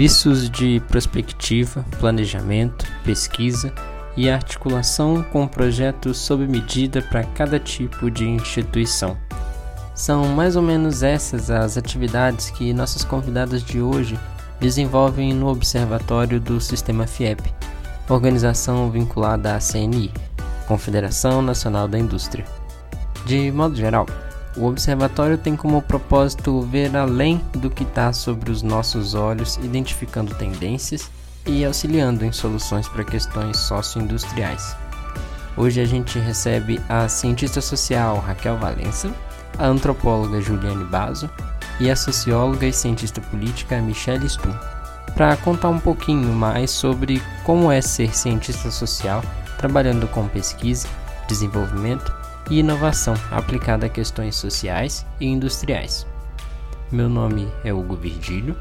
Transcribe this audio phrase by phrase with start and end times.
[0.00, 3.70] serviços de prospectiva, planejamento, pesquisa
[4.16, 9.14] e articulação com projetos sob medida para cada tipo de instituição.
[9.94, 14.18] São mais ou menos essas as atividades que nossas convidadas de hoje
[14.58, 17.52] desenvolvem no Observatório do Sistema FIEP,
[18.08, 20.10] organização vinculada à CNI,
[20.66, 22.46] Confederação Nacional da Indústria.
[23.26, 24.06] De modo geral,
[24.56, 30.34] o observatório tem como propósito ver além do que está sobre os nossos olhos, identificando
[30.34, 31.10] tendências
[31.46, 34.76] e auxiliando em soluções para questões socioindustriais.
[35.56, 39.12] Hoje a gente recebe a cientista social Raquel Valença,
[39.58, 41.30] a antropóloga Juliane Basso
[41.78, 44.54] e a socióloga e cientista política Michelle Stum,
[45.14, 49.22] para contar um pouquinho mais sobre como é ser cientista social
[49.58, 50.88] trabalhando com pesquisa,
[51.28, 52.19] desenvolvimento
[52.50, 56.06] e inovação aplicada a questões sociais e industriais.
[56.90, 58.56] Meu nome é Hugo Virgílio,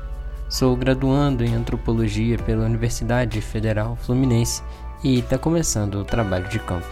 [0.48, 4.62] sou graduando em antropologia pela Universidade Federal Fluminense
[5.04, 6.88] e está começando o trabalho de campo.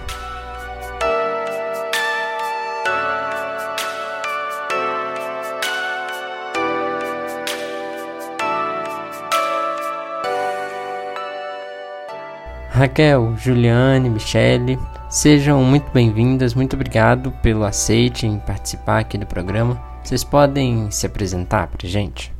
[12.69, 14.77] Raquel, Juliane, Michele,
[15.09, 19.81] sejam muito bem-vindas, muito obrigado pelo aceite em participar aqui do programa.
[20.03, 22.33] Vocês podem se apresentar para gente?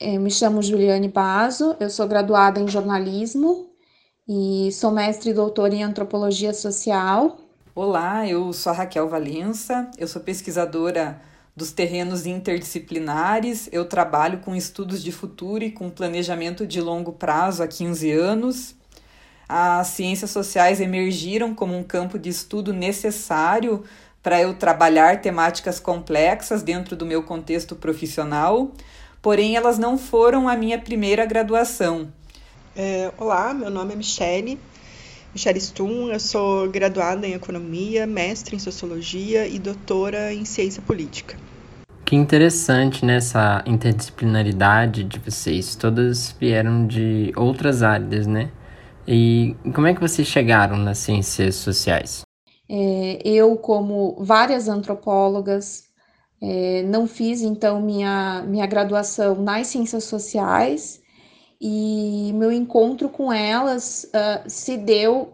[0.00, 3.70] Eu me chamo Juliane Bazo, eu sou graduada em jornalismo
[4.26, 7.36] e sou mestre e doutora em antropologia social.
[7.74, 11.20] Olá, eu sou a Raquel Valença, eu sou pesquisadora
[11.54, 17.62] dos terrenos interdisciplinares, eu trabalho com estudos de futuro e com planejamento de longo prazo
[17.62, 18.76] há 15 anos
[19.48, 23.84] as ciências sociais emergiram como um campo de estudo necessário
[24.22, 28.72] para eu trabalhar temáticas complexas dentro do meu contexto profissional,
[29.20, 32.08] porém elas não foram a minha primeira graduação.
[32.74, 34.58] É, olá, meu nome é Michele,
[35.34, 41.36] Michele Stum, eu sou graduada em Economia, mestre em Sociologia e doutora em Ciência Política.
[42.04, 48.50] Que interessante nessa né, interdisciplinaridade de vocês, todas vieram de outras áreas, né?
[49.06, 52.22] E como é que vocês chegaram nas ciências sociais?
[52.68, 55.84] É, eu, como várias antropólogas,
[56.40, 61.02] é, não fiz então minha, minha graduação nas ciências sociais
[61.60, 65.32] e meu encontro com elas uh, se deu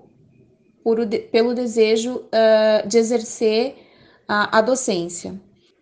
[0.85, 0.99] por,
[1.33, 3.77] pelo desejo uh, de exercer
[4.29, 5.41] a, a docência.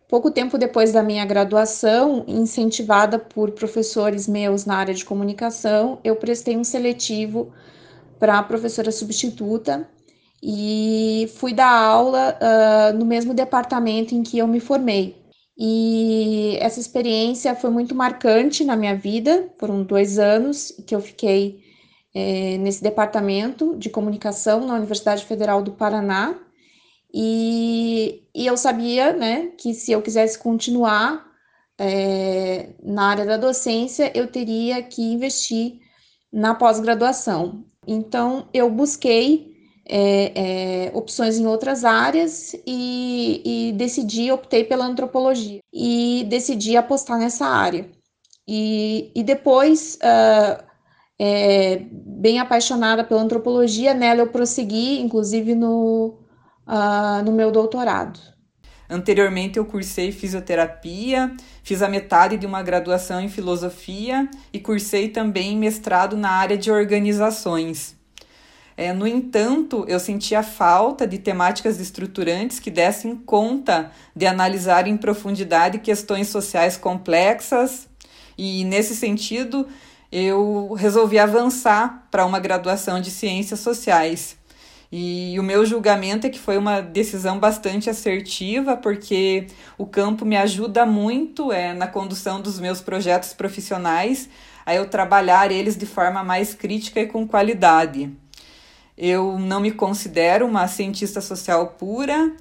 [0.09, 6.17] Pouco tempo depois da minha graduação, incentivada por professores meus na área de comunicação, eu
[6.17, 7.53] prestei um seletivo
[8.19, 9.89] para professora substituta
[10.43, 15.17] e fui dar aula uh, no mesmo departamento em que eu me formei.
[15.59, 19.53] E essa experiência foi muito marcante na minha vida.
[19.59, 21.61] Foram dois anos que eu fiquei
[22.15, 26.39] é, nesse departamento de comunicação na Universidade Federal do Paraná.
[27.13, 31.27] E, e eu sabia né, que se eu quisesse continuar
[31.77, 35.81] é, na área da docência, eu teria que investir
[36.33, 37.65] na pós-graduação.
[37.91, 39.57] Então, eu busquei
[39.89, 47.19] é, é, opções em outras áreas e, e, decidi, optei pela antropologia e decidi apostar
[47.19, 47.91] nessa área.
[48.47, 50.63] E, e depois, uh,
[51.19, 56.19] é, bem apaixonada pela antropologia, nela eu prossegui, inclusive no,
[56.67, 58.21] uh, no meu doutorado.
[58.91, 65.59] Anteriormente, eu cursei fisioterapia, fiz a metade de uma graduação em filosofia e cursei também
[65.59, 67.95] mestrado na área de organizações.
[68.79, 74.97] É, no entanto, eu sentia falta de temáticas estruturantes que dessem conta de analisar em
[74.97, 77.89] profundidade questões sociais complexas,
[78.39, 79.67] e nesse sentido,
[80.13, 84.37] eu resolvi avançar para uma graduação de ciências sociais.
[84.91, 89.47] E o meu julgamento é que foi uma decisão bastante assertiva, porque
[89.77, 94.31] o campo me ajuda muito é, na condução dos meus projetos profissionais,
[94.65, 98.11] a eu trabalhar eles de forma mais crítica e com qualidade.
[98.97, 102.33] Eu não me considero uma cientista social pura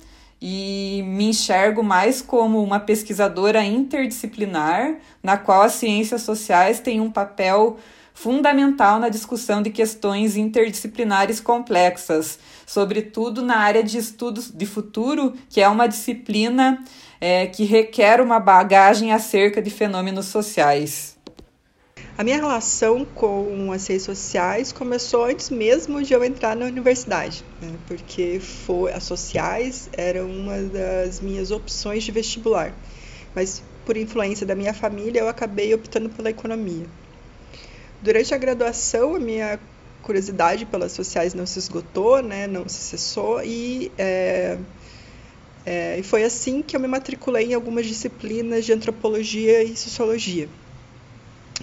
[0.41, 7.11] e me enxergo mais como uma pesquisadora interdisciplinar, na qual as ciências sociais têm um
[7.11, 7.77] papel
[8.17, 15.61] fundamental na discussão de questões interdisciplinares complexas, sobretudo na área de estudos de futuro, que
[15.61, 16.83] é uma disciplina
[17.21, 21.15] é, que requer uma bagagem acerca de fenômenos sociais.
[22.17, 27.45] A minha relação com as ciências sociais começou antes mesmo de eu entrar na universidade,
[27.61, 27.71] né?
[27.85, 32.73] porque foi, as sociais eram uma das minhas opções de vestibular,
[33.35, 36.87] mas por influência da minha família eu acabei optando pela economia.
[38.01, 39.59] Durante a graduação, a minha
[40.03, 44.57] curiosidade pelas sociais não se esgotou, né, não se cessou, e, é,
[45.65, 50.47] é, foi assim que eu me matriculei em algumas disciplinas de antropologia e sociologia.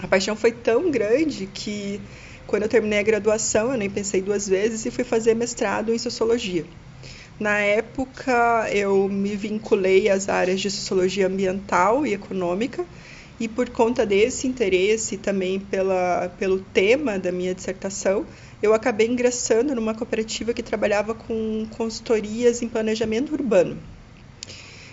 [0.03, 1.99] A paixão foi tão grande que,
[2.45, 5.97] quando eu terminei a graduação, eu nem pensei duas vezes e fui fazer mestrado em
[5.97, 6.65] sociologia.
[7.39, 12.85] Na época, eu me vinculei às áreas de sociologia ambiental e econômica,
[13.39, 18.25] e por conta desse interesse também pela, pelo tema da minha dissertação,
[18.61, 23.77] eu acabei ingressando numa cooperativa que trabalhava com consultorias em planejamento urbano.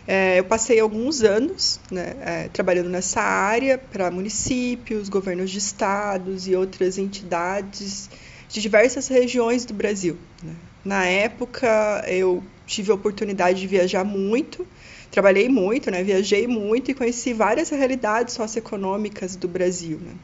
[0.06, 6.48] É, eu passei alguns anos né, é, trabalhando nessa área para municípios, governos de estados
[6.48, 8.10] e outras entidades
[8.48, 10.18] de diversas regiões do Brasil.
[10.42, 10.54] Né.
[10.84, 14.66] Na época, eu tive a oportunidade de viajar muito,
[15.12, 19.98] trabalhei muito, né, viajei muito e conheci várias realidades socioeconômicas do Brasil.
[20.00, 20.14] Né.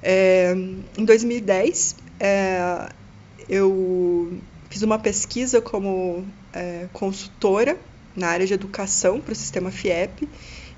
[0.00, 0.54] É,
[0.96, 2.88] em 2010, é,
[3.48, 4.32] eu
[4.70, 7.76] fiz uma pesquisa como é, consultora
[8.14, 10.28] na área de educação para o sistema FIEP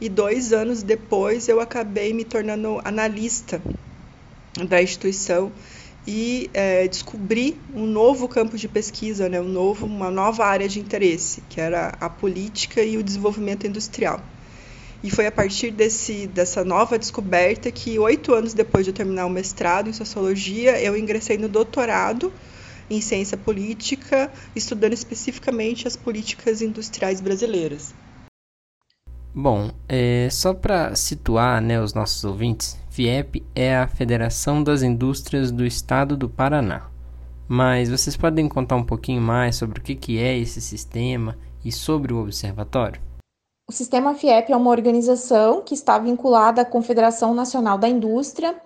[0.01, 3.61] e dois anos depois eu acabei me tornando analista
[4.69, 5.53] da instituição
[6.11, 10.81] e é, descobri um novo campo de pesquisa, né, um novo, uma nova área de
[10.81, 14.19] interesse, que era a política e o desenvolvimento industrial.
[15.05, 19.27] E foi a partir desse, dessa nova descoberta que, oito anos depois de eu terminar
[19.27, 22.33] o mestrado em sociologia, eu ingressei no doutorado
[22.89, 27.95] em ciência política, estudando especificamente as políticas industriais brasileiras.
[29.35, 35.51] Bom, é, só para situar né, os nossos ouvintes, FIEP é a Federação das Indústrias
[35.51, 36.89] do Estado do Paraná.
[37.47, 42.13] Mas vocês podem contar um pouquinho mais sobre o que é esse sistema e sobre
[42.13, 43.01] o observatório?
[43.69, 48.57] O Sistema FIEP é uma organização que está vinculada à Confederação Nacional da Indústria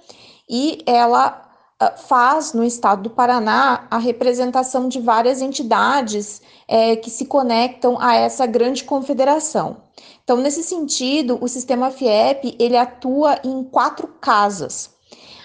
[0.49, 1.52] e ela
[1.91, 8.15] faz no estado do Paraná a representação de várias entidades é, que se conectam a
[8.15, 9.79] essa grande confederação.
[10.25, 14.91] Então, nesse sentido, o sistema FIEP ele atua em quatro casas.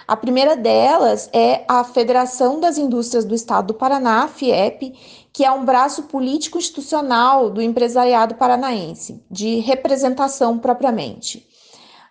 [0.08, 4.94] A primeira delas é a Federação das Indústrias do Estado do Paraná, FIEP,
[5.34, 11.46] que é um braço político institucional do empresariado paranaense, de representação propriamente.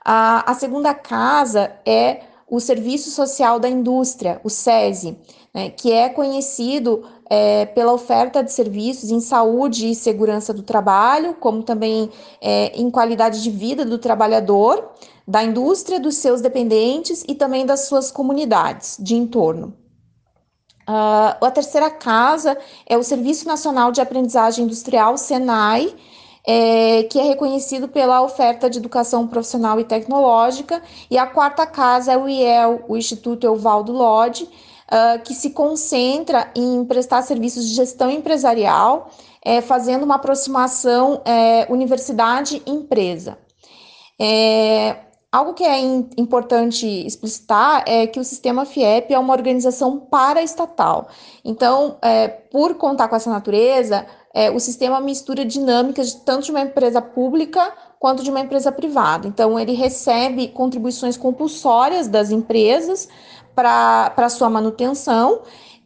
[0.05, 5.19] A, a segunda casa é o Serviço Social da Indústria, o SESI,
[5.53, 11.35] né, que é conhecido é, pela oferta de serviços em saúde e segurança do trabalho,
[11.35, 12.11] como também
[12.41, 14.93] é, em qualidade de vida do trabalhador,
[15.27, 19.75] da indústria, dos seus dependentes e também das suas comunidades de entorno.
[20.89, 22.57] Uh, a terceira casa
[22.87, 25.93] é o Serviço Nacional de Aprendizagem Industrial, SENAI,
[26.47, 32.13] é, que é reconhecido pela oferta de educação profissional e tecnológica, e a quarta casa
[32.13, 37.75] é o IEL, o Instituto Evaldo Lodge, uh, que se concentra em prestar serviços de
[37.75, 39.11] gestão empresarial,
[39.45, 43.39] é, fazendo uma aproximação é, universidade-empresa.
[44.21, 44.97] É,
[45.31, 45.79] algo que é
[46.17, 51.09] importante explicitar é que o sistema FIEP é uma organização paraestatal.
[51.45, 54.05] Então, é, por contar com essa natureza,
[54.37, 58.71] é, o sistema mistura dinâmicas de, tanto de uma empresa pública quanto de uma empresa
[58.71, 59.27] privada.
[59.27, 63.09] Então, ele recebe contribuições compulsórias das empresas
[63.55, 65.41] para sua manutenção.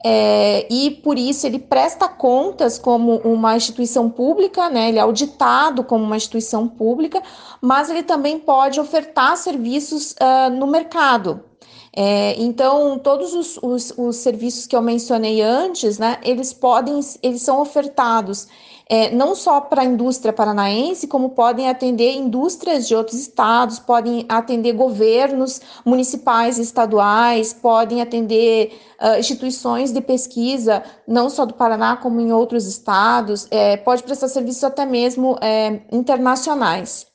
[0.04, 4.88] É, e por isso ele presta contas como uma instituição pública, né?
[4.88, 7.22] Ele é auditado como uma instituição pública,
[7.60, 11.44] mas ele também pode ofertar serviços uh, no mercado,
[11.94, 17.42] é, então, todos os, os, os, serviços que eu mencionei antes, né, eles podem, eles
[17.42, 18.46] são ofertados
[18.90, 24.26] é, não só para a indústria paranaense, como podem atender indústrias de outros estados, podem
[24.28, 31.96] atender governos municipais e estaduais, podem atender uh, instituições de pesquisa, não só do Paraná,
[31.98, 37.09] como em outros estados, é, pode prestar serviços até mesmo é, internacionais.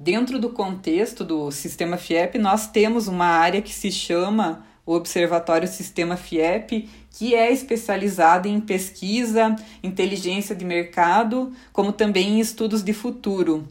[0.00, 5.66] Dentro do contexto do sistema FIEP, nós temos uma área que se chama o Observatório
[5.66, 12.92] Sistema FIEP, que é especializada em pesquisa, inteligência de mercado, como também em estudos de
[12.92, 13.66] futuro.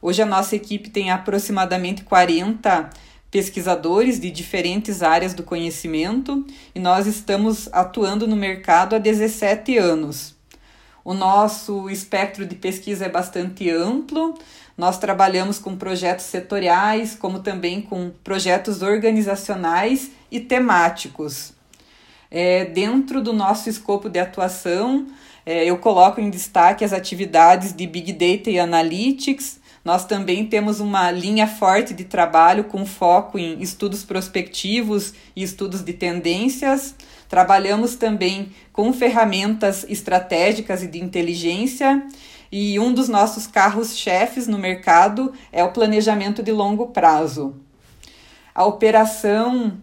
[0.00, 2.90] Hoje a nossa equipe tem aproximadamente 40
[3.28, 10.38] pesquisadores de diferentes áreas do conhecimento e nós estamos atuando no mercado há 17 anos.
[11.04, 14.34] O nosso espectro de pesquisa é bastante amplo,
[14.78, 21.52] nós trabalhamos com projetos setoriais, como também com projetos organizacionais e temáticos.
[22.30, 25.08] É, dentro do nosso escopo de atuação,
[25.44, 29.58] é, eu coloco em destaque as atividades de Big Data e Analytics.
[29.84, 35.82] Nós também temos uma linha forte de trabalho com foco em estudos prospectivos e estudos
[35.82, 36.94] de tendências.
[37.28, 42.06] Trabalhamos também com ferramentas estratégicas e de inteligência.
[42.50, 47.56] E um dos nossos carros-chefes no mercado é o planejamento de longo prazo.
[48.54, 49.76] A operação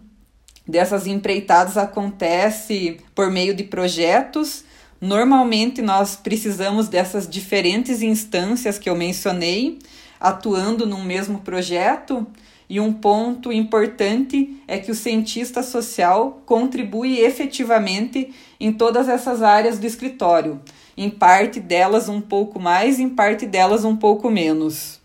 [0.66, 4.64] dessas empreitadas acontece por meio de projetos.
[5.00, 9.78] Normalmente nós precisamos dessas diferentes instâncias que eu mencionei
[10.20, 12.26] atuando num mesmo projeto.
[12.68, 19.78] E um ponto importante é que o cientista social contribui efetivamente em todas essas áreas
[19.78, 20.60] do escritório,
[20.96, 25.00] em parte delas um pouco mais, em parte delas um pouco menos.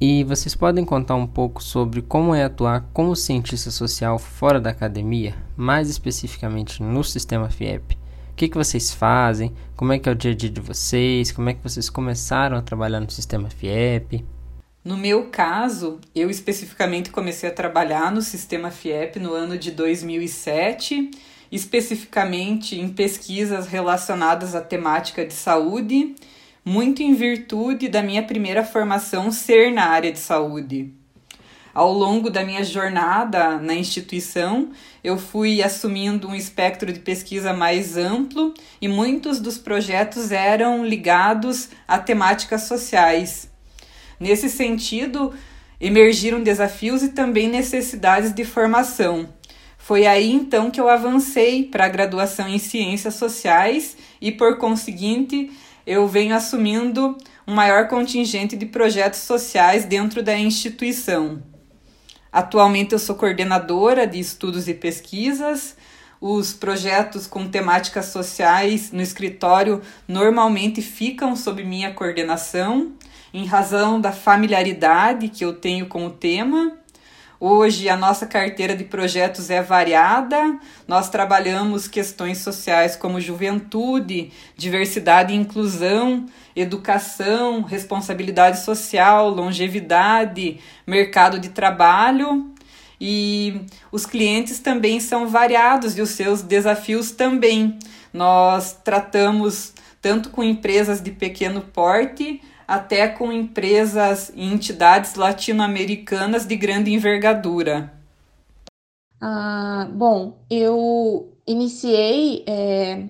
[0.00, 4.70] E vocês podem contar um pouco sobre como é atuar como cientista social fora da
[4.70, 7.94] academia, mais especificamente no sistema FIEP?
[8.30, 9.54] O que, que vocês fazem?
[9.74, 11.32] Como é que é o dia a dia de vocês?
[11.32, 14.22] Como é que vocês começaram a trabalhar no sistema FIEP?
[14.84, 21.10] No meu caso, eu especificamente comecei a trabalhar no sistema FIEP no ano de 2007,
[21.50, 26.14] especificamente em pesquisas relacionadas à temática de saúde
[26.66, 30.92] muito em virtude da minha primeira formação ser na área de saúde.
[31.72, 34.70] Ao longo da minha jornada na instituição,
[35.04, 41.68] eu fui assumindo um espectro de pesquisa mais amplo e muitos dos projetos eram ligados
[41.86, 43.48] a temáticas sociais.
[44.18, 45.32] Nesse sentido,
[45.80, 49.28] emergiram desafios e também necessidades de formação.
[49.86, 55.52] Foi aí então que eu avancei para a graduação em Ciências Sociais e, por conseguinte,
[55.86, 57.16] eu venho assumindo
[57.46, 61.40] um maior contingente de projetos sociais dentro da instituição.
[62.32, 65.76] Atualmente eu sou coordenadora de estudos e pesquisas.
[66.20, 72.90] Os projetos com temáticas sociais no escritório normalmente ficam sob minha coordenação,
[73.32, 76.76] em razão da familiaridade que eu tenho com o tema
[77.38, 80.58] Hoje a nossa carteira de projetos é variada.
[80.88, 86.24] Nós trabalhamos questões sociais como juventude, diversidade e inclusão,
[86.54, 92.54] educação, responsabilidade social, longevidade, mercado de trabalho.
[92.98, 93.60] E
[93.92, 97.78] os clientes também são variados e os seus desafios também.
[98.14, 106.56] Nós tratamos tanto com empresas de pequeno porte até com empresas e entidades latino-americanas de
[106.56, 107.92] grande envergadura?
[109.20, 113.08] Ah, bom, eu iniciei é,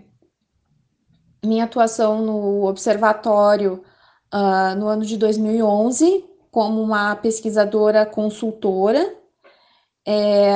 [1.44, 3.82] minha atuação no observatório
[4.30, 9.14] ah, no ano de 2011 como uma pesquisadora consultora
[10.06, 10.54] é,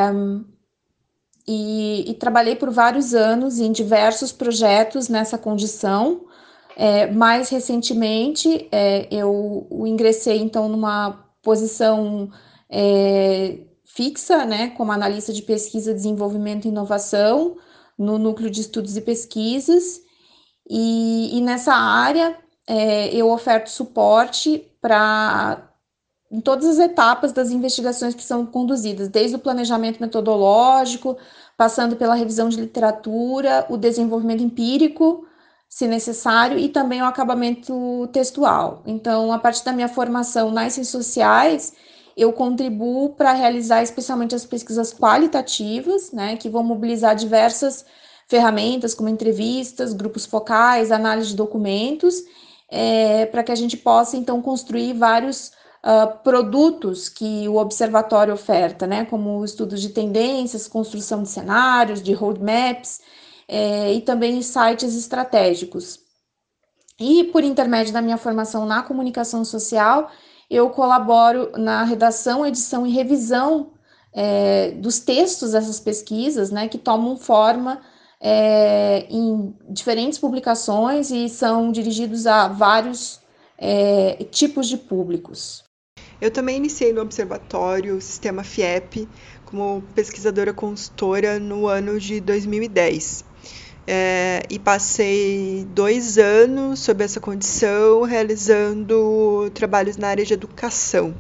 [1.47, 6.27] e, e, trabalhei por vários anos em diversos projetos nessa condição.
[6.83, 12.31] É, mais recentemente, é, eu ingressei então numa posição
[12.71, 17.59] é, fixa, né, como analista de pesquisa, desenvolvimento e inovação
[17.99, 20.01] no núcleo de estudos e pesquisas.
[20.71, 22.35] E, e nessa área
[22.67, 25.71] é, eu oferto suporte para
[26.33, 31.19] em todas as etapas das investigações que são conduzidas, desde o planejamento metodológico,
[31.59, 35.27] passando pela revisão de literatura, o desenvolvimento empírico,
[35.71, 38.83] se necessário, e também o acabamento textual.
[38.85, 41.73] Então, a partir da minha formação nas ciências sociais,
[42.17, 47.85] eu contribuo para realizar especialmente as pesquisas qualitativas, né, que vão mobilizar diversas
[48.27, 52.17] ferramentas, como entrevistas, grupos focais, análise de documentos,
[52.69, 55.53] é, para que a gente possa, então, construir vários
[55.85, 62.13] uh, produtos que o observatório oferta, né, como estudos de tendências, construção de cenários, de
[62.13, 63.01] roadmaps,
[63.53, 65.99] é, e também sites estratégicos.
[67.01, 70.09] E por intermédio da minha formação na comunicação social,
[70.49, 73.73] eu colaboro na redação, edição e revisão
[74.13, 77.81] é, dos textos dessas pesquisas, né, que tomam forma
[78.21, 83.21] é, em diferentes publicações e são dirigidos a vários
[83.59, 85.65] é, tipos de públicos.
[86.21, 89.09] Eu também iniciei no Observatório Sistema FIEP
[89.47, 93.30] como pesquisadora consultora no ano de 2010
[93.93, 101.13] é, e passei dois anos sob essa condição realizando trabalhos na área de educação.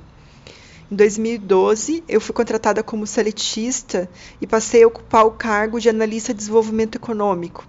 [0.89, 4.09] Em 2012, eu fui contratada como seletista
[4.41, 7.67] e passei a ocupar o cargo de analista de desenvolvimento econômico.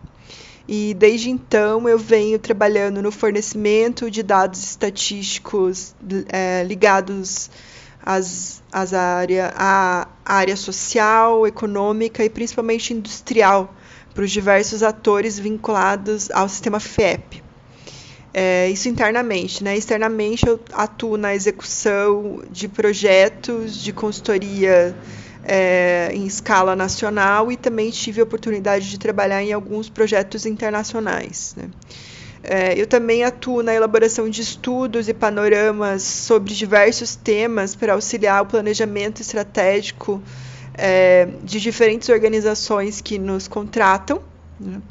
[0.68, 5.96] E desde então eu venho trabalhando no fornecimento de dados estatísticos
[6.30, 7.50] é, ligados
[8.06, 13.74] às, às área, à área social, econômica e principalmente industrial
[14.14, 17.44] para os diversos atores vinculados ao sistema FEP.
[18.34, 19.76] É, isso internamente, né?
[19.76, 24.96] Externamente eu atuo na execução de projetos de consultoria
[25.44, 31.56] é, em escala nacional e também tive a oportunidade de trabalhar em alguns projetos internacionais.
[31.58, 31.70] Né?
[32.44, 38.44] É, eu também atuo na elaboração de estudos e panoramas sobre diversos temas para auxiliar
[38.44, 40.22] o planejamento estratégico
[40.74, 44.22] é, de diferentes organizações que nos contratam.
[44.60, 44.82] Né?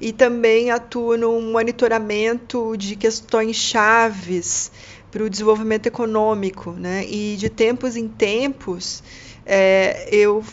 [0.00, 4.70] E também atuo no monitoramento de questões chaves
[5.10, 7.06] para o desenvolvimento econômico, né?
[7.06, 9.02] E de tempos em tempos,
[9.46, 10.44] é, eu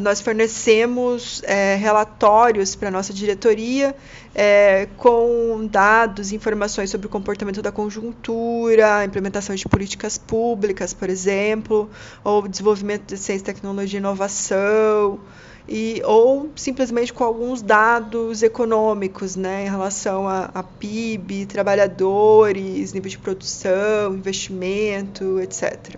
[0.00, 3.94] nós fornecemos é, relatórios para a nossa diretoria
[4.34, 11.90] é, com dados informações sobre o comportamento da conjuntura, implementação de políticas públicas, por exemplo,
[12.22, 15.20] ou desenvolvimento de ciência, tecnologia e inovação,
[15.68, 23.10] e, ou simplesmente com alguns dados econômicos né, em relação a, a PIB, trabalhadores, nível
[23.10, 25.96] de produção, investimento, etc.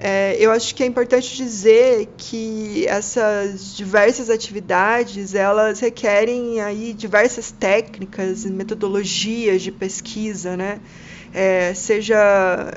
[0.00, 7.50] É, eu acho que é importante dizer que essas diversas atividades elas requerem aí diversas
[7.50, 10.80] técnicas e metodologias de pesquisa, né?
[11.34, 12.16] É, seja,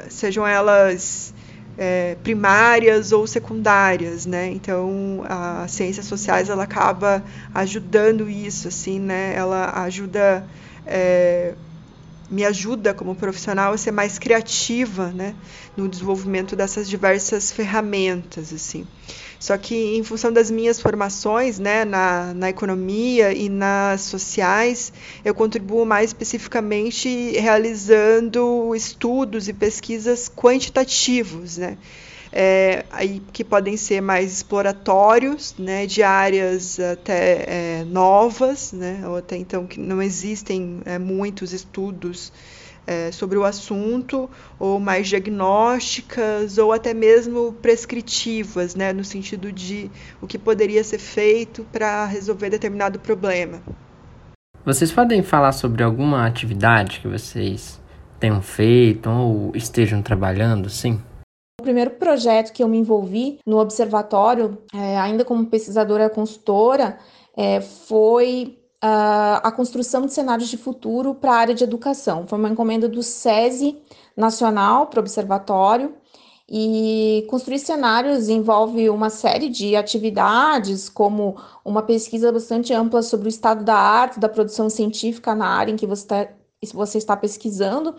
[0.09, 1.31] sejam elas
[1.77, 4.49] é, primárias ou secundárias, né?
[4.49, 7.23] Então a ciências sociais ela acaba
[7.53, 9.33] ajudando isso, assim, né?
[9.35, 10.43] Ela ajuda
[10.87, 11.53] é,
[12.31, 15.35] me ajuda como profissional a ser mais criativa, né,
[15.75, 18.87] no desenvolvimento dessas diversas ferramentas, assim.
[19.37, 24.93] Só que em função das minhas formações, né, na, na economia e nas sociais,
[25.25, 31.77] eu contribuo mais especificamente realizando estudos e pesquisas quantitativos, né,
[32.31, 39.17] é, aí, que podem ser mais exploratórios, né, de áreas até é, novas, né, ou
[39.17, 42.31] até então que não existem é, muitos estudos
[42.87, 49.91] é, sobre o assunto, ou mais diagnósticas, ou até mesmo prescritivas, né, no sentido de
[50.21, 53.61] o que poderia ser feito para resolver determinado problema.
[54.63, 57.81] Vocês podem falar sobre alguma atividade que vocês
[58.19, 61.01] tenham feito ou estejam trabalhando, sim?
[61.61, 66.97] O primeiro projeto que eu me envolvi no observatório, é, ainda como pesquisadora consultora,
[67.37, 72.25] é, foi uh, a construção de cenários de futuro para a área de educação.
[72.25, 73.77] Foi uma encomenda do SESI
[74.17, 75.93] Nacional para o Observatório.
[76.49, 83.29] E construir cenários envolve uma série de atividades, como uma pesquisa bastante ampla sobre o
[83.29, 86.27] estado da arte, da produção científica na área em que você, tá,
[86.73, 87.95] você está pesquisando,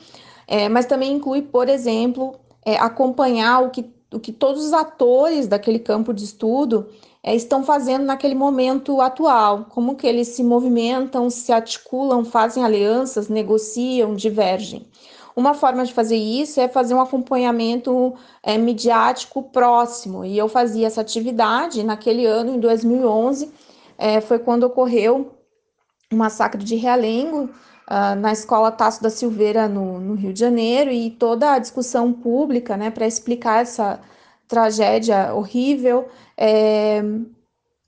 [0.48, 5.46] é, mas também inclui, por exemplo, é, acompanhar o que, o que todos os atores
[5.46, 6.88] daquele campo de estudo
[7.22, 13.28] é, estão fazendo naquele momento atual, como que eles se movimentam, se articulam, fazem alianças,
[13.28, 14.86] negociam, divergem.
[15.34, 20.86] Uma forma de fazer isso é fazer um acompanhamento é, midiático próximo, e eu fazia
[20.86, 23.50] essa atividade naquele ano, em 2011,
[23.96, 25.32] é, foi quando ocorreu
[26.12, 27.48] o massacre de Realengo,
[27.92, 32.10] uh, na escola Tasso da Silveira, no, no, Rio de Janeiro, e toda a discussão
[32.10, 34.00] pública né, para explicar essa
[34.48, 37.02] tragédia horrível é,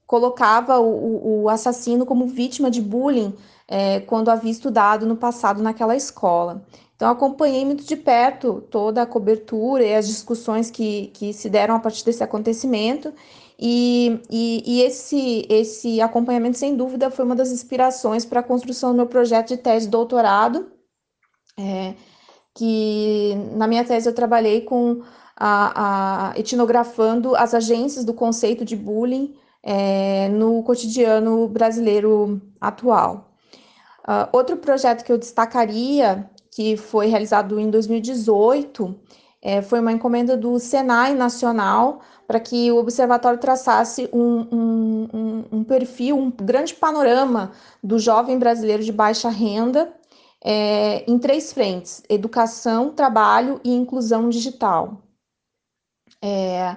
[0.06, 3.34] colocava o, o, assassino como vítima de bullying
[3.66, 6.62] é, quando havia estudado no passado naquela escola.
[6.96, 11.74] Então, acompanhei muito de perto toda a cobertura e as discussões que, que se deram
[11.74, 13.12] a partir desse acontecimento,
[13.58, 18.90] e, e, e, esse, esse acompanhamento, sem dúvida, foi uma das inspirações para a construção
[18.90, 20.72] do meu projeto de tese de doutorado,
[21.58, 21.94] é,
[22.54, 25.02] que na minha tese eu trabalhei com
[25.36, 33.30] a, a etnografando as agências do conceito de bullying é, no cotidiano brasileiro atual.
[34.06, 38.94] Uh, outro projeto que eu destacaria, que foi realizado em 2018,
[39.40, 45.44] é, foi uma encomenda do Senai Nacional para que o observatório traçasse um, um, um,
[45.52, 49.92] um, perfil, um grande panorama do jovem brasileiro de baixa renda
[50.42, 55.02] é, em três frentes: educação, trabalho e inclusão digital.
[56.22, 56.76] É,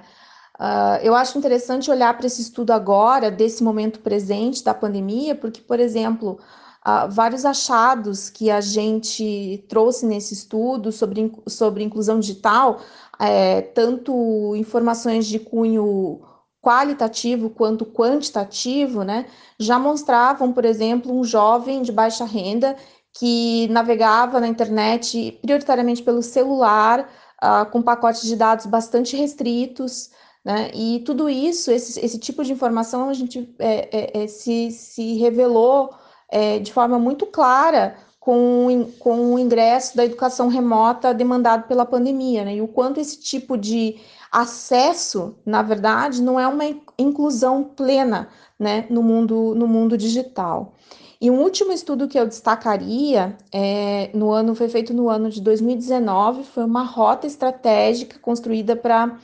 [0.59, 5.61] uh, eu acho interessante olhar para esse estudo agora, desse momento presente da pandemia, porque,
[5.61, 6.39] por exemplo,
[6.87, 12.79] uh, vários achados que a gente trouxe nesse estudo sobre, sobre inclusão digital
[13.19, 16.21] é, tanto informações de cunho
[16.61, 19.25] qualitativo quanto quantitativo, né,
[19.59, 22.75] já mostravam, por exemplo, um jovem de baixa renda
[23.17, 27.09] que navegava na internet prioritariamente pelo celular,
[27.41, 30.11] uh, com pacotes de dados bastante restritos,
[30.45, 34.71] né, e tudo isso, esse, esse tipo de informação, a gente é, é, é se,
[34.71, 35.89] se revelou
[36.29, 42.43] é, de forma muito clara com, com o ingresso da educação remota demandado pela pandemia,
[42.43, 42.55] né?
[42.55, 43.97] E o quanto esse tipo de
[44.31, 46.65] acesso, na verdade, não é uma
[46.97, 48.27] inclusão plena,
[48.59, 50.73] né, no mundo, no mundo digital.
[51.19, 55.41] E um último estudo que eu destacaria é, no ano foi feito no ano de
[55.41, 59.17] 2019, foi uma rota estratégica construída para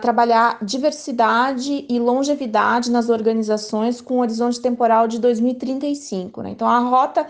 [0.00, 6.42] trabalhar diversidade e longevidade nas organizações com um horizonte temporal de 2035.
[6.42, 6.50] Né?
[6.50, 7.24] Então a rota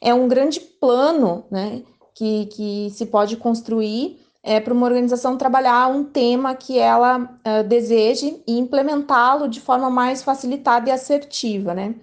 [0.00, 5.88] é um grande plano né, que, que se pode construir é, para uma organização trabalhar
[5.88, 11.94] um tema que ela uh, deseje e implementá-lo de forma mais facilitada e assertiva, né?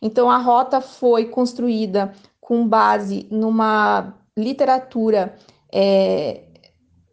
[0.00, 5.34] Então, a rota foi construída com base numa literatura
[5.72, 6.44] é,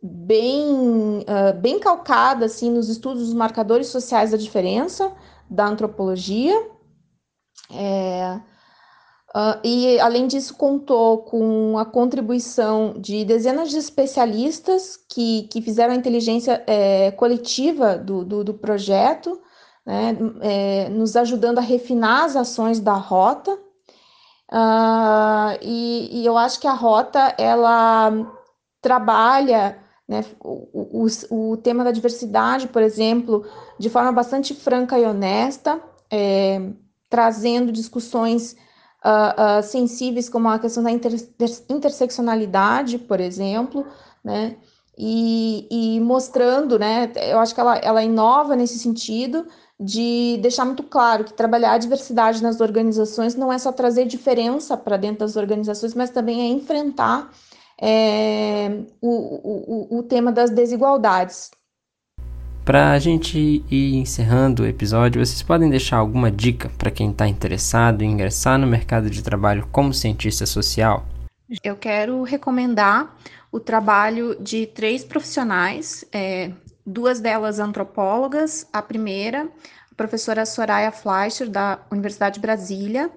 [0.02, 5.12] bem, uh, bem calcada assim, nos estudos dos marcadores sociais da diferença
[5.50, 6.56] da antropologia.
[7.74, 8.40] É,
[9.36, 15.94] Uh, e, além disso, contou com a contribuição de dezenas de especialistas que, que fizeram
[15.94, 19.38] a inteligência é, coletiva do, do, do projeto,
[19.86, 23.52] né, é, nos ajudando a refinar as ações da rota.
[24.52, 28.12] Uh, e, e, eu acho que a rota ela
[28.82, 33.46] trabalha né, o, o, o tema da diversidade, por exemplo,
[33.80, 36.62] de forma bastante franca e honesta, é,
[37.10, 38.56] trazendo discussões
[39.04, 41.14] uh, uh, sensíveis, como a questão da inter
[41.70, 43.86] interseccionalidade, por exemplo,
[44.24, 44.58] né?
[44.98, 47.12] E, e, mostrando, né?
[47.16, 49.46] Eu acho que ela, ela inova nesse sentido
[49.80, 54.78] de deixar muito claro que trabalhar a diversidade nas organizações não é só trazer diferença
[54.78, 57.30] para dentro das organizações, mas também é enfrentar
[57.82, 61.52] é, o, o, o tema das desigualdades,
[62.66, 67.28] para a gente ir encerrando o episódio, vocês podem deixar alguma dica para quem está
[67.28, 71.06] interessado em ingressar no mercado de trabalho como cientista social?
[71.64, 73.16] Eu quero recomendar
[73.52, 76.52] o trabalho de três profissionais, é,
[76.86, 78.68] duas delas antropólogas.
[78.72, 79.50] A primeira,
[79.92, 83.10] a professora Soraya Fleischer, da Universidade de Brasília.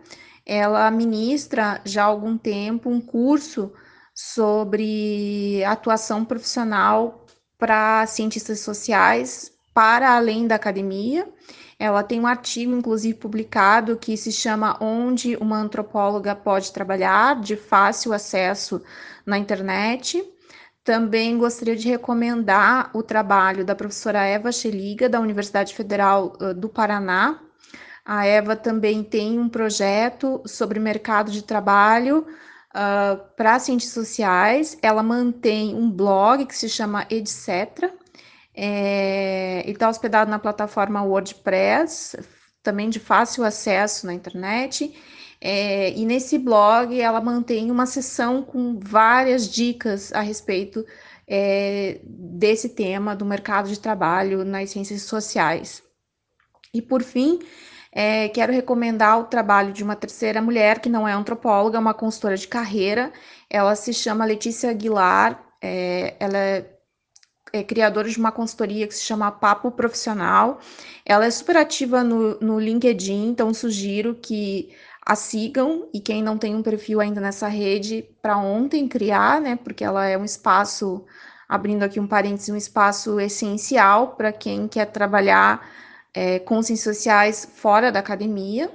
[0.47, 3.73] Ela ministra já há algum tempo um curso
[4.15, 7.27] sobre atuação profissional
[7.59, 11.29] para cientistas sociais para além da academia.
[11.79, 17.55] Ela tem um artigo, inclusive, publicado que se chama Onde uma antropóloga pode trabalhar, de
[17.55, 18.83] fácil acesso
[19.25, 20.25] na internet.
[20.89, 27.43] Também gostaria de recomendar o trabalho da professora Eva Cheliga, da Universidade Federal do Paraná.
[28.03, 32.27] A Eva também tem um projeto sobre mercado de trabalho
[32.75, 34.79] uh, para ciências sociais.
[34.81, 37.93] Ela mantém um blog que se chama Etc.
[38.55, 42.17] É, e está hospedado na plataforma WordPress,
[42.63, 44.97] também de fácil acesso na internet.
[45.41, 50.85] É, e nesse blog ela mantém uma sessão com várias dicas a respeito
[51.29, 55.83] é, desse tema do mercado de trabalho nas ciências sociais.
[56.75, 57.39] E por fim,
[57.93, 61.95] é, quero recomendar o trabalho de uma terceira mulher que não é antropóloga, é uma
[61.95, 63.13] consultora de carreira.
[63.49, 65.43] Ela se chama Letícia Aguilar.
[65.61, 66.79] É, ela é,
[67.53, 70.61] é, criadora de uma consultoria que se chama Papo Profissional.
[71.05, 74.71] Ela é super ativa no, no LinkedIn, então sugiro que
[75.09, 79.57] a sigam e quem não tem um perfil ainda nessa rede, para ontem criar, né?
[79.57, 81.03] Porque ela é um espaço,
[81.49, 85.67] abrindo aqui um parênteses, um espaço essencial para quem quer trabalhar
[86.13, 88.71] é, com ciências sociais fora da academia,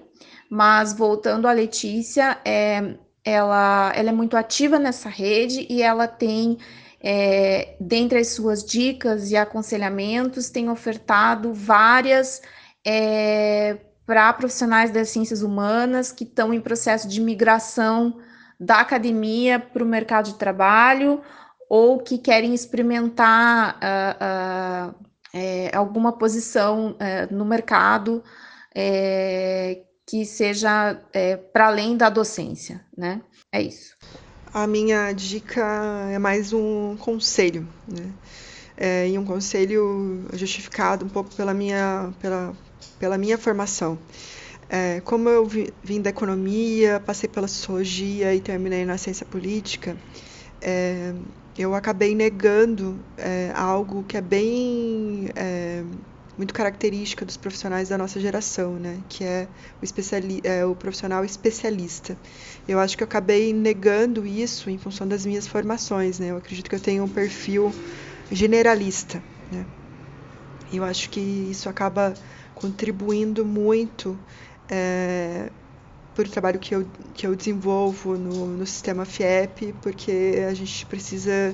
[0.50, 6.58] mas voltando à Letícia, é, ela, ela é muito ativa nessa rede e ela tem,
[7.00, 12.41] é, dentre as suas dicas e aconselhamentos, tem ofertado várias
[12.84, 18.20] é, para profissionais das ciências humanas que estão em processo de migração
[18.60, 21.22] da academia para o mercado de trabalho
[21.70, 28.24] ou que querem experimentar uh, uh, é, alguma posição é, no mercado
[28.76, 33.22] é, que seja é, para além da docência, né?
[33.52, 33.96] É isso.
[34.54, 35.66] A minha dica
[36.12, 38.12] é mais um conselho, né?
[38.78, 42.54] É, e um conselho justificado um pouco pela minha, pela,
[43.00, 43.98] pela minha formação.
[44.69, 49.96] É, como eu vim da economia, passei pela sociologia e terminei na ciência política,
[50.62, 51.13] é,
[51.58, 55.84] eu acabei negando é, algo que é bem é,
[56.38, 59.00] muito característica dos profissionais da nossa geração, né?
[59.08, 59.48] Que é
[59.82, 62.17] o, especiali é, o profissional especialista.
[62.67, 66.32] Eu acho que eu acabei negando isso em função das minhas formações, né?
[66.32, 67.74] Eu acredito que eu tenho um perfil
[68.32, 69.65] generalista, né?
[70.72, 72.15] Eu acho que isso acaba
[72.63, 74.17] contribuindo muito
[74.69, 75.49] é,
[76.15, 81.54] por trabalho que eu, que eu desenvolvo no, no sistema FIEP, porque a gente precisa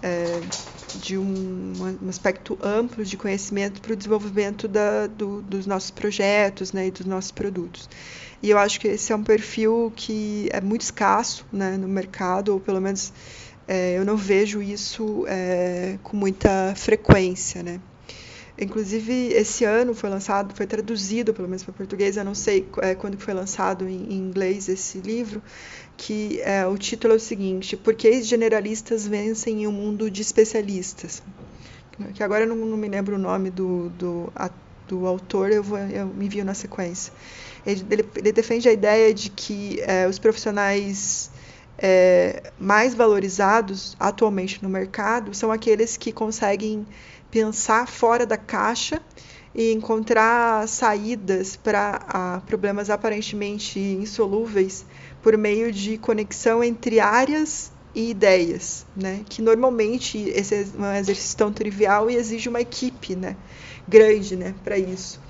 [0.00, 0.40] é,
[1.00, 6.72] de um, um, aspecto amplo de conhecimento para o desenvolvimento da, do, dos nossos projetos
[6.72, 7.88] né, e dos nossos produtos.
[8.40, 12.52] E eu acho que esse é um perfil que é muito escasso né, no mercado,
[12.52, 13.12] ou pelo menos
[13.66, 17.60] é, eu não vejo isso é, com muita frequência.
[17.60, 17.80] Né?
[18.56, 22.94] Inclusive, esse ano foi lançado, foi traduzido, pelo menos para português, eu não sei é,
[22.94, 25.42] quando foi lançado em, em, inglês esse livro,
[25.96, 30.22] que é, o título é o seguinte, Por que generalistas vencem em um mundo de
[30.22, 31.20] especialistas?
[32.14, 34.48] Que agora eu não, não me lembro o nome do, do, a,
[34.86, 37.12] do autor, eu, vou, eu me envio na sequência.
[37.66, 41.30] Ele, ele, ele defende a ideia de que é, os profissionais
[41.78, 46.86] é, mais valorizados atualmente no mercado são aqueles que conseguem
[47.30, 49.02] pensar fora da caixa
[49.54, 54.84] e encontrar saídas para problemas aparentemente insolúveis
[55.22, 59.20] por meio de conexão entre áreas e ideias, né?
[59.28, 63.36] Que normalmente esse é um exercício tão trivial e exige uma equipe, né?
[63.86, 64.54] Grande, né?
[64.64, 65.20] Para isso.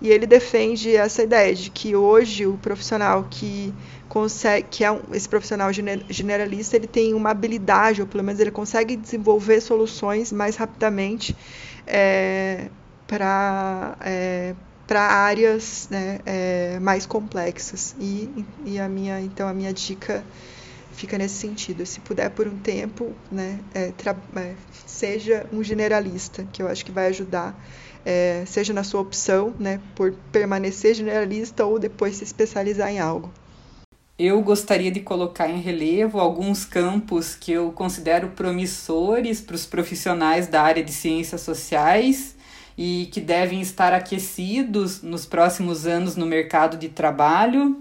[0.00, 3.72] E ele defende essa ideia de que hoje o profissional que
[4.08, 8.50] consegue, que é um, esse profissional generalista, ele tem uma habilidade, ou pelo menos ele
[8.50, 11.36] consegue desenvolver soluções mais rapidamente
[11.86, 12.68] é,
[13.06, 14.54] para é,
[14.86, 17.94] para áreas né, é, mais complexas.
[18.00, 20.24] E, e a minha, então a minha dica
[20.92, 21.84] fica nesse sentido.
[21.84, 23.92] Se puder por um tempo, né, é,
[24.36, 24.54] é,
[24.86, 27.54] seja um generalista, que eu acho que vai ajudar,
[28.02, 33.30] é, seja na sua opção, né, por permanecer generalista ou depois se especializar em algo
[34.18, 40.48] eu gostaria de colocar em relevo alguns campos que eu considero promissores para os profissionais
[40.48, 42.34] da área de ciências sociais
[42.76, 47.80] e que devem estar aquecidos nos próximos anos no mercado de trabalho.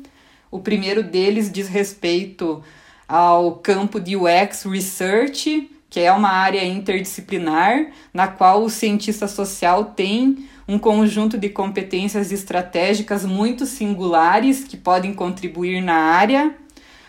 [0.52, 2.63] O primeiro deles diz respeito
[3.08, 9.86] ao campo de UX Research, que é uma área interdisciplinar na qual o cientista social
[9.86, 16.56] tem um conjunto de competências estratégicas muito singulares que podem contribuir na área.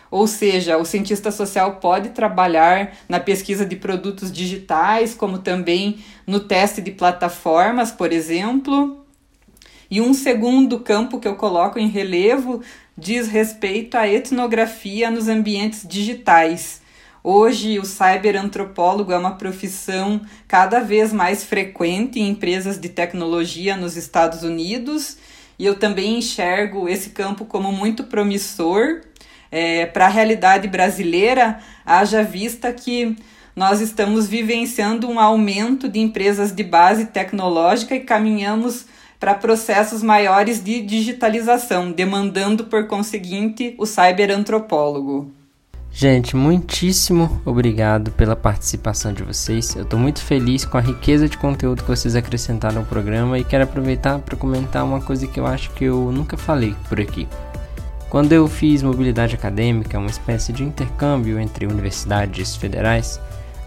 [0.09, 6.39] Ou seja, o cientista social pode trabalhar na pesquisa de produtos digitais, como também no
[6.39, 9.05] teste de plataformas, por exemplo.
[9.91, 12.61] E um segundo campo que eu coloco em relevo
[12.97, 16.78] diz respeito à etnografia nos ambientes digitais.
[17.23, 23.97] Hoje, o cyberantropólogo é uma profissão cada vez mais frequente em empresas de tecnologia nos
[23.97, 25.17] Estados Unidos
[25.57, 29.01] e eu também enxergo esse campo como muito promissor
[29.51, 33.17] é, para a realidade brasileira, haja vista que
[33.53, 38.85] nós estamos vivenciando um aumento de empresas de base tecnológica e caminhamos
[39.19, 45.38] para processos maiores de digitalização, demandando, por conseguinte, o cyberantropólogo.
[45.91, 49.75] Gente, muitíssimo obrigado pela participação de vocês.
[49.75, 53.43] Eu estou muito feliz com a riqueza de conteúdo que vocês acrescentaram ao programa e
[53.43, 57.27] quero aproveitar para comentar uma coisa que eu acho que eu nunca falei por aqui.
[58.09, 63.19] Quando eu fiz mobilidade acadêmica, uma espécie de intercâmbio entre universidades federais,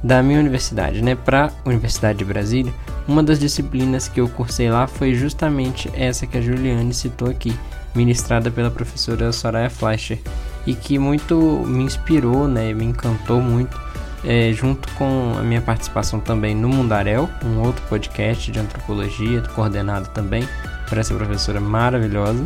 [0.03, 2.73] da minha universidade, né, para a Universidade de Brasília,
[3.07, 7.57] uma das disciplinas que eu cursei lá foi justamente essa que a Juliane citou aqui,
[7.95, 10.19] ministrada pela professora Soraya Fleischer,
[10.67, 13.81] e que muito me inspirou, né, me encantou muito,
[14.25, 20.09] é, junto com a minha participação também no Mundaréu, um outro podcast de antropologia, coordenado
[20.11, 20.49] também
[20.89, 22.45] por essa professora maravilhosa,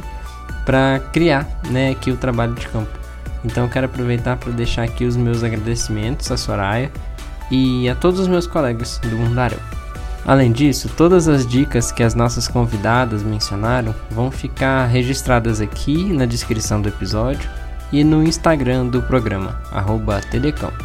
[0.65, 2.91] para criar né, aqui o trabalho de campo.
[3.45, 6.91] Então quero aproveitar para deixar aqui os meus agradecimentos à Soraya
[7.51, 9.61] e a todos os meus colegas do Mundaréu.
[10.27, 16.27] Além disso, todas as dicas que as nossas convidadas mencionaram vão ficar registradas aqui na
[16.27, 17.49] descrição do episódio
[17.92, 19.61] e no Instagram do programa,
[20.31, 20.85] @tdcampo.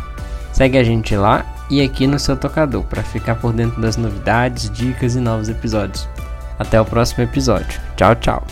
[0.51, 4.69] Segue a gente lá e aqui no seu tocador para ficar por dentro das novidades,
[4.69, 6.07] dicas e novos episódios.
[6.59, 7.79] Até o próximo episódio.
[7.95, 8.43] Tchau, tchau.